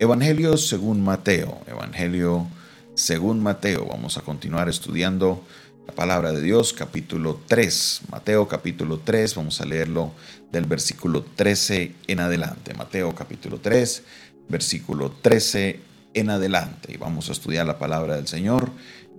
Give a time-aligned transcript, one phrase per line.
[0.00, 2.46] Evangelio según Mateo, Evangelio
[2.94, 3.84] según Mateo.
[3.84, 5.44] Vamos a continuar estudiando
[5.86, 8.04] la palabra de Dios, capítulo 3.
[8.10, 10.12] Mateo capítulo 3, vamos a leerlo
[10.50, 12.72] del versículo 13 en adelante.
[12.72, 14.02] Mateo capítulo 3,
[14.48, 15.80] versículo 13
[16.14, 16.94] en adelante.
[16.94, 18.70] Y vamos a estudiar la palabra del Señor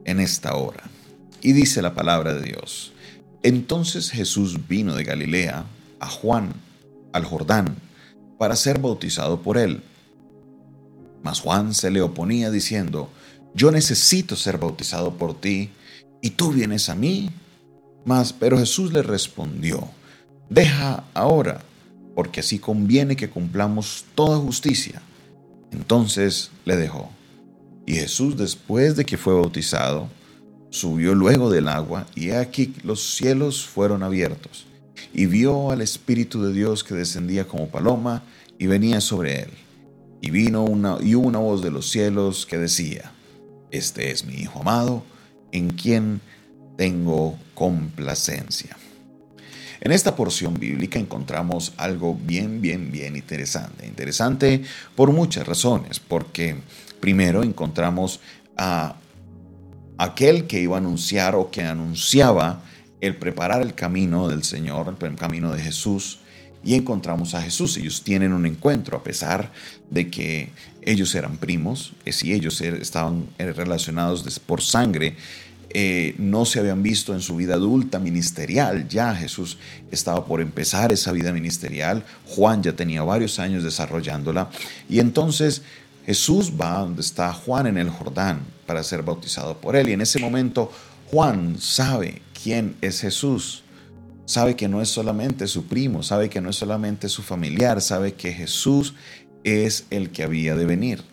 [0.05, 0.85] en esta hora.
[1.43, 2.91] Y dice la palabra de Dios.
[3.43, 5.63] Entonces Jesús vino de Galilea
[5.99, 6.53] a Juan,
[7.13, 7.75] al Jordán,
[8.39, 9.83] para ser bautizado por él.
[11.23, 13.09] Mas Juan se le oponía diciendo,
[13.53, 15.69] yo necesito ser bautizado por ti,
[16.21, 17.29] y tú vienes a mí.
[18.05, 19.89] Mas, pero Jesús le respondió,
[20.49, 21.61] deja ahora,
[22.15, 25.01] porque así conviene que cumplamos toda justicia.
[25.71, 27.09] Entonces le dejó.
[27.85, 30.09] Y Jesús, después de que fue bautizado,
[30.69, 34.65] subió luego del agua, y aquí los cielos fueron abiertos,
[35.13, 38.23] y vio al Espíritu de Dios que descendía como paloma
[38.57, 39.49] y venía sobre él.
[40.21, 43.11] Y vino una, y una voz de los cielos que decía,
[43.71, 45.03] Este es mi Hijo amado,
[45.51, 46.21] en quien
[46.77, 48.77] tengo complacencia.
[49.81, 53.87] En esta porción bíblica encontramos algo bien, bien, bien interesante.
[53.87, 54.63] Interesante
[54.95, 56.55] por muchas razones, porque
[56.99, 58.19] primero encontramos
[58.55, 58.95] a
[59.97, 62.63] aquel que iba a anunciar o que anunciaba
[63.01, 66.19] el preparar el camino del Señor, el camino de Jesús,
[66.63, 67.77] y encontramos a Jesús.
[67.77, 69.51] Ellos tienen un encuentro, a pesar
[69.89, 70.49] de que
[70.81, 75.15] ellos eran primos, que si ellos er, estaban eh, relacionados por sangre,
[75.73, 78.87] eh, no se habían visto en su vida adulta ministerial.
[78.87, 79.57] Ya Jesús
[79.89, 82.03] estaba por empezar esa vida ministerial.
[82.27, 84.49] Juan ya tenía varios años desarrollándola.
[84.89, 85.61] Y entonces
[86.05, 89.89] Jesús va donde está Juan en el Jordán para ser bautizado por él.
[89.89, 90.71] Y en ese momento
[91.09, 93.60] Juan sabe quién es Jesús
[94.31, 98.13] sabe que no es solamente su primo, sabe que no es solamente su familiar, sabe
[98.13, 98.93] que Jesús
[99.43, 101.03] es el que había de venir.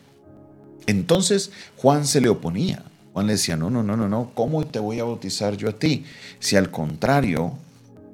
[0.87, 2.85] Entonces Juan se le oponía.
[3.13, 5.73] Juan le decía, no, no, no, no, no, ¿cómo te voy a bautizar yo a
[5.73, 6.05] ti?
[6.39, 7.59] Si al contrario,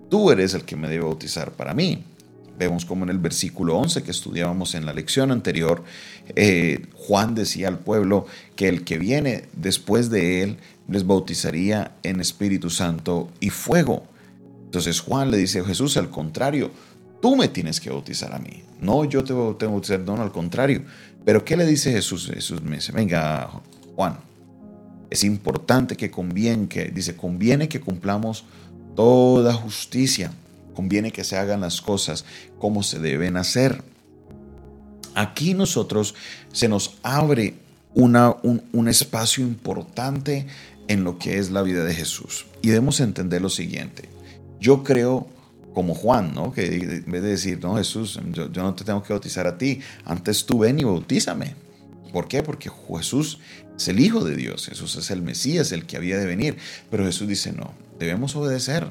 [0.09, 2.03] tú eres el que me debe bautizar para mí.
[2.59, 5.85] Vemos como en el versículo 11 que estudiábamos en la lección anterior,
[6.35, 8.25] eh, Juan decía al pueblo
[8.57, 10.57] que el que viene después de él
[10.89, 14.14] les bautizaría en Espíritu Santo y fuego.
[14.75, 16.69] Entonces Juan le dice a Jesús, al contrario,
[17.23, 18.65] tú me tienes que bautizar a mí.
[18.81, 20.83] No, yo te tengo que bautizar, no, al contrario.
[21.25, 22.29] Pero ¿qué le dice Jesús?
[22.35, 23.53] Jesús me dice, venga,
[23.95, 24.19] Juan,
[25.11, 28.47] es importante que conviene, que, dice, conviene que cumplamos
[28.97, 30.33] toda justicia.
[30.75, 32.25] Conviene que se hagan las cosas
[32.59, 33.85] como se deben hacer.
[35.15, 36.17] Aquí nosotros
[36.53, 37.55] se nos abre
[37.95, 40.49] una, un, un espacio importante
[40.89, 42.47] en lo que es la vida de Jesús.
[42.61, 44.13] Y debemos entender lo siguiente.
[44.61, 45.29] Yo creo
[45.75, 46.53] como Juan, ¿no?
[46.53, 49.81] Que en vez de decir, no, Jesús, yo, no te tengo que bautizar a ti,
[50.05, 51.55] antes tú ven y bautízame.
[52.13, 52.43] ¿Por qué?
[52.45, 53.41] Porque Jesús
[53.77, 56.57] es el Hijo de Dios, Jesús es el Mesías, el que había de venir.
[56.91, 58.87] Pero Jesús dice, no, debemos obedecer,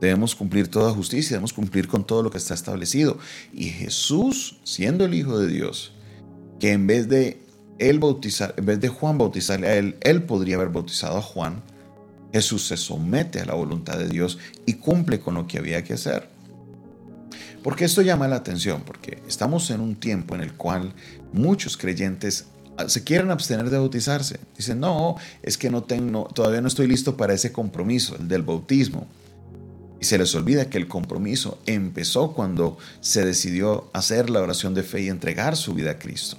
[0.00, 3.18] debemos cumplir toda justicia, debemos cumplir con todo lo que está establecido.
[3.52, 5.92] Y Jesús, siendo el Hijo de Dios,
[6.58, 7.38] que en vez de
[7.78, 11.62] él bautizar, en vez de Juan bautizarle a él, él podría haber bautizado a Juan,
[12.34, 15.92] Jesús se somete a la voluntad de Dios y cumple con lo que había que
[15.92, 16.28] hacer.
[17.62, 18.82] Porque esto llama la atención?
[18.84, 20.92] Porque estamos en un tiempo en el cual
[21.32, 22.46] muchos creyentes
[22.76, 24.40] ah, se quieren abstener de bautizarse.
[24.56, 25.14] Dicen, no,
[25.44, 29.06] es que no tengo, todavía no estoy listo para ese compromiso, el del bautismo.
[30.00, 34.82] Y se les olvida que el compromiso empezó cuando se decidió hacer la oración de
[34.82, 36.36] fe y entregar su vida a Cristo.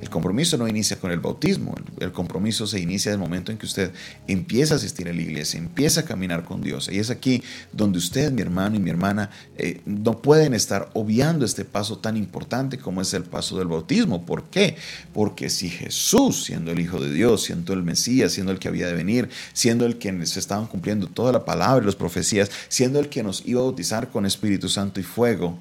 [0.00, 3.58] El compromiso no inicia con el bautismo, el compromiso se inicia en el momento en
[3.58, 3.92] que usted
[4.26, 6.88] empieza a asistir a la iglesia, empieza a caminar con Dios.
[6.90, 11.44] Y es aquí donde usted, mi hermano y mi hermana, eh, no pueden estar obviando
[11.44, 14.24] este paso tan importante como es el paso del bautismo.
[14.24, 14.76] ¿Por qué?
[15.12, 18.86] Porque si Jesús, siendo el Hijo de Dios, siendo el Mesías, siendo el que había
[18.86, 23.00] de venir, siendo el que se estaban cumpliendo toda la palabra y las profecías, siendo
[23.00, 25.58] el que nos iba a bautizar con Espíritu Santo y fuego,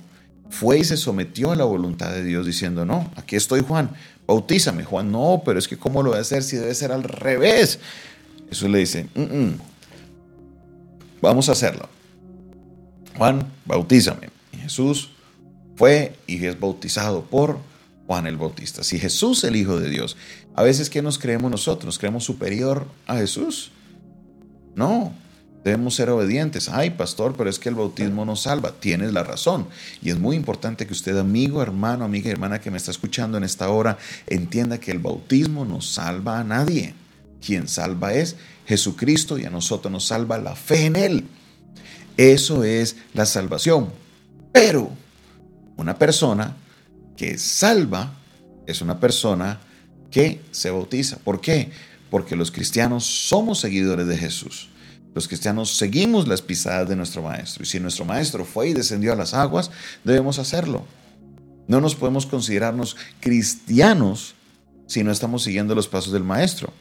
[0.49, 3.91] fue y se sometió a la voluntad de Dios diciendo, no, aquí estoy Juan,
[4.29, 4.83] bautízame.
[4.83, 7.79] Juan, no, pero es que ¿cómo lo voy a hacer si debe ser al revés?
[8.47, 9.07] Jesús le dice,
[11.19, 11.89] vamos a hacerlo.
[13.17, 14.29] Juan, bautízame.
[14.61, 15.09] Jesús
[15.75, 17.57] fue y es bautizado por
[18.05, 18.83] Juan el Bautista.
[18.83, 20.15] Si Jesús es el Hijo de Dios,
[20.53, 21.85] a veces ¿qué nos creemos nosotros?
[21.85, 23.71] ¿Nos creemos superior a Jesús?
[24.75, 25.11] No,
[25.63, 26.69] Debemos ser obedientes.
[26.69, 28.71] Ay, pastor, pero es que el bautismo nos salva.
[28.79, 29.67] Tienes la razón.
[30.01, 33.43] Y es muy importante que usted, amigo, hermano, amiga, hermana que me está escuchando en
[33.43, 33.97] esta hora,
[34.27, 36.93] entienda que el bautismo no salva a nadie.
[37.45, 41.27] Quien salva es Jesucristo y a nosotros nos salva la fe en Él.
[42.15, 43.91] Eso es la salvación.
[44.51, 44.89] Pero
[45.75, 46.55] una persona
[47.17, 48.13] que salva
[48.65, 49.59] es una persona
[50.11, 51.17] que se bautiza.
[51.17, 51.71] ¿Por qué?
[52.09, 54.69] Porque los cristianos somos seguidores de Jesús.
[55.19, 57.63] Los cristianos seguimos las pisadas de nuestro Maestro.
[57.63, 59.69] Y si nuestro Maestro fue y descendió a las aguas,
[60.05, 60.85] debemos hacerlo.
[61.67, 64.35] No nos podemos considerarnos cristianos
[64.87, 66.71] si no estamos siguiendo los pasos del Maestro.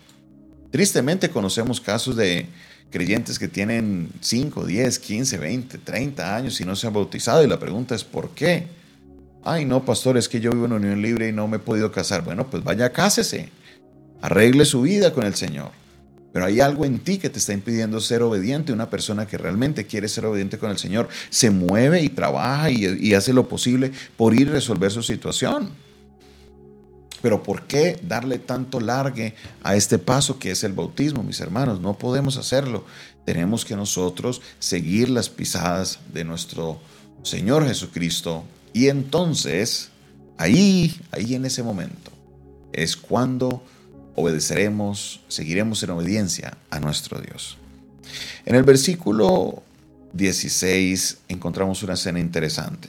[0.70, 2.46] Tristemente conocemos casos de
[2.90, 7.48] creyentes que tienen 5, 10, 15, 20, 30 años y no se han bautizado y
[7.48, 8.68] la pregunta es ¿por qué?
[9.42, 11.90] Ay, no, pastor, es que yo vivo en unión libre y no me he podido
[11.90, 12.22] casar.
[12.22, 13.48] Bueno, pues vaya, cásese.
[14.22, 15.72] Arregle su vida con el Señor.
[16.38, 18.72] Pero hay algo en ti que te está impidiendo ser obediente.
[18.72, 23.12] Una persona que realmente quiere ser obediente con el Señor se mueve y trabaja y,
[23.12, 25.70] hace lo posible por ir a resolver su situación.
[27.22, 31.80] Pero ¿por qué darle tanto largue a este paso que es el bautismo, mis hermanos?
[31.80, 32.84] No podemos hacerlo.
[33.24, 36.78] Tenemos que nosotros seguir las pisadas de nuestro
[37.24, 38.44] Señor Jesucristo.
[38.72, 39.88] Y entonces,
[40.36, 42.12] ahí, ahí en ese momento,
[42.72, 43.60] es cuando
[44.18, 47.56] obedeceremos, seguiremos en obediencia a nuestro Dios.
[48.44, 49.62] En el versículo
[50.12, 52.88] 16 encontramos una escena interesante.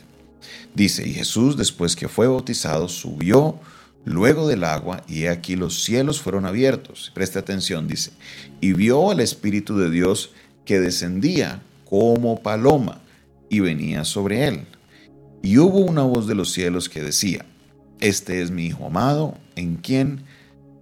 [0.73, 3.59] Dice, y Jesús después que fue bautizado subió
[4.05, 7.11] luego del agua, y aquí los cielos fueron abiertos.
[7.13, 8.11] Preste atención, dice,
[8.61, 10.31] y vio al Espíritu de Dios
[10.65, 13.01] que descendía como paloma
[13.49, 14.65] y venía sobre él.
[15.41, 17.45] Y hubo una voz de los cielos que decía,
[17.99, 20.23] Este es mi Hijo amado, en quien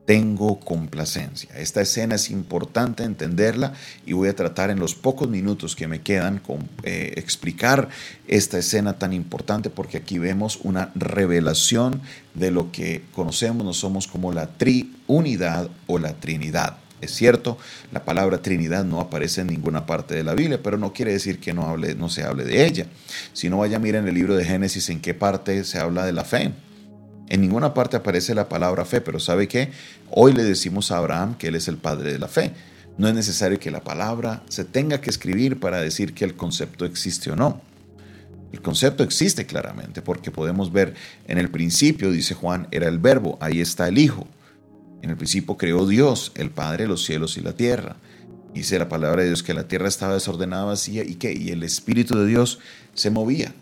[0.08, 1.50] tengo complacencia.
[1.58, 3.74] Esta escena es importante entenderla
[4.06, 7.90] y voy a tratar en los pocos minutos que me quedan con eh, explicar
[8.26, 12.02] esta escena tan importante porque aquí vemos una revelación
[12.36, 16.78] de lo que conocemos no somos como la triunidad o la trinidad.
[17.02, 17.58] Es cierto,
[17.92, 21.40] la palabra Trinidad no aparece en ninguna parte de la Biblia, pero no quiere decir
[21.40, 22.88] que no, hable, no se hable de ella.
[23.34, 26.24] Si no, vaya, miren el libro de Génesis en qué parte se habla de la
[26.24, 26.54] fe.
[27.30, 29.72] En ninguna parte aparece la palabra fe, pero ¿sabe qué?
[30.10, 32.54] Hoy le decimos a Abraham que él es el padre de la fe.
[32.98, 36.86] No es necesario que la palabra se tenga que escribir para decir que el concepto
[36.86, 37.62] existe o no.
[38.54, 40.94] El concepto existe claramente porque podemos ver
[41.28, 44.26] en el principio, dice Juan, era el verbo, ahí está el Hijo.
[45.02, 47.98] En el principio creó Dios, el Padre, los cielos y la tierra.
[48.54, 51.64] Dice la palabra de Dios que la tierra estaba desordenada, vacía y que y el
[51.64, 52.60] Espíritu de Dios
[52.96, 53.54] se movía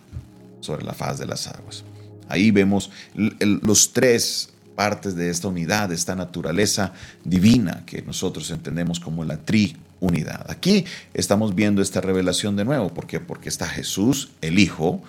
[0.61, 1.83] sobre la faz de las aguas.
[2.29, 6.93] Ahí vemos los tres partes de esta unidad, de esta naturaleza
[7.23, 10.45] divina que nosotros entendemos como la triunidad.
[10.49, 12.93] Aquí estamos viendo esta revelación de nuevo.
[12.93, 13.19] ¿Por qué?
[13.19, 15.01] Porque está Jesús, el Hijo,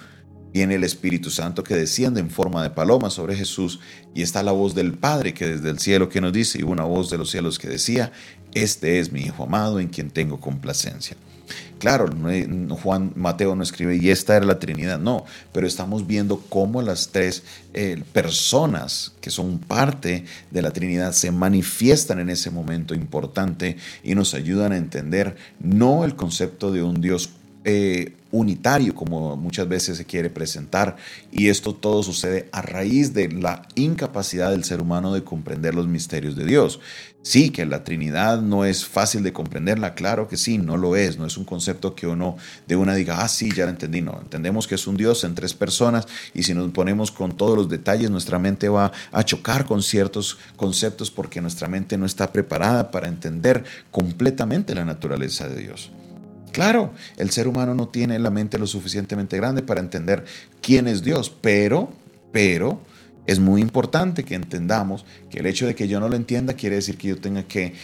[0.52, 3.80] viene el Espíritu Santo que desciende en forma de paloma sobre Jesús
[4.14, 6.84] y está la voz del Padre que desde el cielo que nos dice y una
[6.84, 8.12] voz de los cielos que decía,
[8.54, 11.16] este es mi Hijo amado en quien tengo complacencia.
[11.78, 12.08] Claro,
[12.82, 17.08] Juan Mateo no escribe y esta era la Trinidad, no, pero estamos viendo cómo las
[17.08, 17.42] tres
[17.74, 24.14] eh, personas que son parte de la Trinidad se manifiestan en ese momento importante y
[24.14, 27.30] nos ayudan a entender no el concepto de un Dios
[27.68, 30.94] eh, unitario como muchas veces se quiere presentar
[31.32, 35.88] y esto todo sucede a raíz de la incapacidad del ser humano de comprender los
[35.88, 36.78] misterios de Dios.
[37.22, 41.18] Sí, que la Trinidad no es fácil de comprenderla, claro que sí, no lo es,
[41.18, 42.36] no es un concepto que uno
[42.68, 45.34] de una diga, ah, sí, ya lo entendí, no, entendemos que es un Dios en
[45.34, 49.66] tres personas y si nos ponemos con todos los detalles, nuestra mente va a chocar
[49.66, 55.62] con ciertos conceptos porque nuestra mente no está preparada para entender completamente la naturaleza de
[55.62, 55.90] Dios.
[56.56, 60.24] Claro, el ser humano no tiene la mente lo suficientemente grande para entender
[60.62, 61.92] quién es Dios, pero,
[62.32, 62.80] pero,
[63.26, 66.76] es muy importante que entendamos que el hecho de que yo no lo entienda quiere
[66.76, 67.74] decir que yo tenga que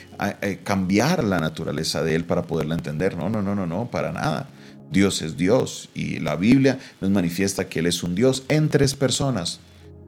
[0.64, 3.14] cambiar la naturaleza de Él para poderla entender.
[3.14, 4.48] No, no, no, no, no, para nada.
[4.90, 8.94] Dios es Dios y la Biblia nos manifiesta que Él es un Dios en tres
[8.94, 9.60] personas.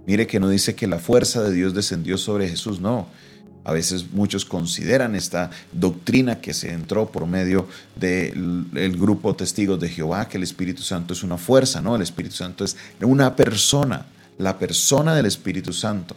[0.07, 3.09] Mire que no dice que la fuerza de Dios descendió sobre Jesús, no.
[3.65, 7.67] A veces muchos consideran esta doctrina que se entró por medio
[7.97, 12.37] del grupo Testigos de Jehová, que el Espíritu Santo es una fuerza, no, el Espíritu
[12.37, 14.07] Santo es una persona
[14.39, 16.17] la persona del Espíritu Santo.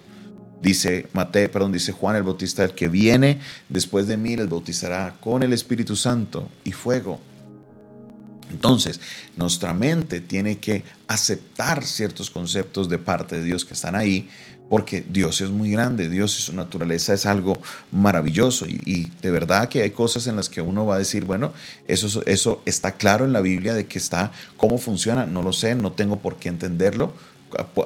[0.62, 3.40] Dice Mateo, perdón, dice Juan el Bautista, el que viene
[3.70, 7.20] después de mí les bautizará con el Espíritu Santo y fuego.
[8.50, 9.00] Entonces,
[9.36, 14.30] nuestra mente tiene que aceptar ciertos conceptos de parte de Dios que están ahí,
[14.70, 17.58] porque Dios es muy grande, Dios y su naturaleza es algo
[17.92, 18.66] maravilloso.
[18.68, 21.54] Y, de verdad que hay cosas en las que uno va a decir, bueno,
[21.88, 25.76] eso, eso está claro en la Biblia de que está, cómo funciona, no lo sé,
[25.76, 27.14] no tengo por qué entenderlo,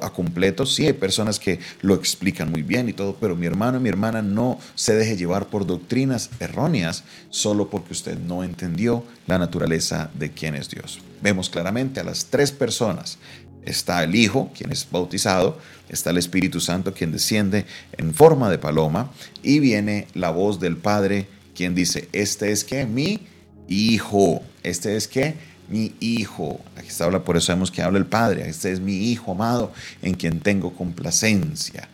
[0.01, 0.65] a, completo.
[0.65, 3.89] Sí, hay personas que lo explican muy bien y todo, pero mi hermano y mi
[3.89, 10.09] hermana no se deje llevar por doctrinas erróneas solo porque usted no entendió la naturaleza
[10.13, 11.00] de quién es Dios.
[11.21, 13.19] Vemos claramente a las tres personas
[13.65, 17.65] está el Hijo, quien es bautizado, está el Espíritu Santo, quien desciende
[17.98, 19.12] en forma de paloma,
[19.44, 23.20] y viene la voz del Padre, quien dice, este es que mi
[23.68, 25.36] Hijo, este es que
[25.70, 29.10] mi Hijo, aquí está habla, por eso sabemos que habla el Padre, este es mi
[29.12, 31.88] Hijo amado, en quien tengo complacencia.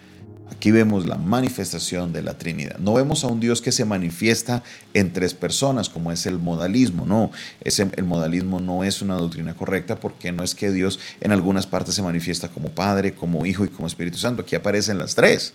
[0.51, 2.77] Aquí vemos la manifestación de la Trinidad.
[2.79, 4.63] No vemos a un Dios que se manifiesta
[4.93, 7.05] en tres personas, como es el modalismo.
[7.05, 11.67] No, el modalismo no es una doctrina correcta porque no es que Dios en algunas
[11.67, 14.43] partes se manifiesta como Padre, como Hijo y como Espíritu Santo.
[14.43, 15.53] Aquí aparecen las tres.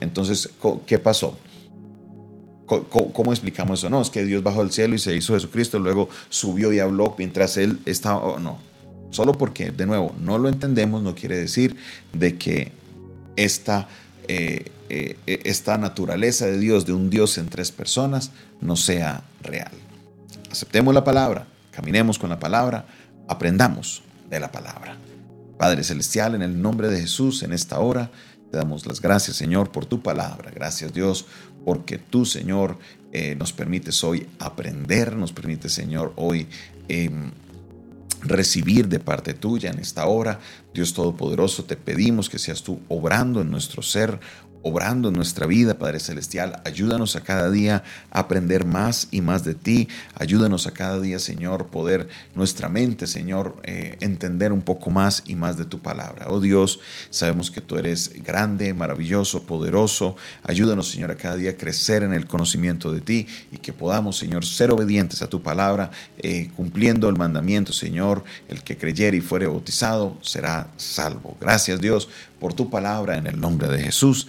[0.00, 0.48] Entonces,
[0.86, 1.38] ¿qué pasó?
[2.66, 3.90] ¿Cómo, explicamos eso?
[3.90, 7.14] No, es que Dios bajó del cielo y se hizo Jesucristo, luego subió y habló
[7.18, 8.40] mientras Él estaba...
[8.40, 8.58] no,
[9.10, 11.76] solo porque, de nuevo, no lo entendemos no quiere decir
[12.14, 12.72] de que
[13.36, 13.88] esta
[14.34, 19.72] eh, eh, esta naturaleza de Dios, de un Dios en tres personas, no sea real.
[20.50, 22.86] Aceptemos la palabra, caminemos con la palabra,
[23.28, 24.96] aprendamos de la palabra.
[25.58, 28.10] Padre Celestial, en el nombre de Jesús, en esta hora,
[28.50, 30.50] te damos las gracias, Señor, por tu palabra.
[30.50, 31.26] Gracias, Dios,
[31.64, 32.78] porque tú, Señor,
[33.12, 36.48] eh, nos permites hoy aprender, nos permite, Señor, hoy
[36.88, 37.30] em,
[38.22, 40.40] recibir de parte tuya en esta hora.
[40.74, 44.20] Dios Todopoderoso, te pedimos que seas tú obrando en nuestro ser,
[44.62, 46.60] obrando en nuestra vida, Padre Celestial.
[46.64, 49.88] Ayúdanos a cada día a aprender más y más de ti.
[50.14, 55.34] Ayúdanos a cada día, Señor, poder nuestra mente, Señor, eh, entender un poco más y
[55.34, 56.26] más de tu palabra.
[56.28, 60.16] Oh Dios, sabemos que tú eres grande, maravilloso, poderoso.
[60.44, 64.44] Ayúdanos, Señor, a cada día crecer en el conocimiento de ti y que podamos, Señor,
[64.44, 68.24] ser obedientes a tu palabra, eh, cumpliendo el mandamiento, Señor.
[68.48, 71.36] El que creyere y fuere bautizado será salvo.
[71.40, 74.28] Gracias, Dios, por tu palabra en el nombre de Jesús.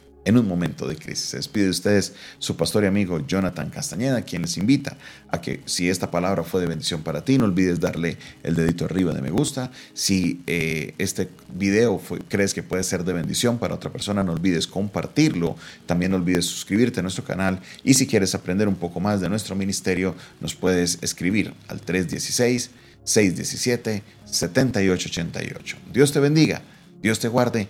[0.25, 1.29] en un momento de crisis.
[1.29, 4.97] Se despide de ustedes su pastor y amigo Jonathan Castañeda, quien les invita
[5.29, 8.85] a que si esta palabra fue de bendición para ti, no olvides darle el dedito
[8.85, 9.71] arriba de me gusta.
[9.93, 14.67] Si eh, este video crees que puede ser de bendición para otra persona, no olvides
[14.67, 15.55] compartirlo.
[15.85, 19.29] También no olvides suscribirte a nuestro canal y si quieres aprender un poco más de
[19.29, 22.69] nuestro ministerio, nos puedes escribir al 316
[23.03, 25.77] 617 7888.
[25.91, 26.61] Dios te bendiga,
[27.01, 27.67] Dios te guarde